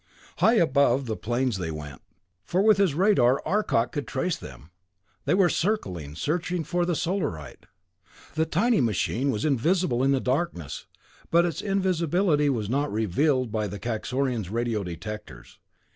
[0.39, 2.01] High above the planes they went,
[2.43, 4.71] for with his radar Arcot could trace them.
[5.25, 7.67] They were circling, searching for the Solarite.
[8.33, 10.87] The tiny machine was invisible in the darkness,
[11.29, 15.59] but its invisibility was not revealed by the Kaxorian's radio detectors.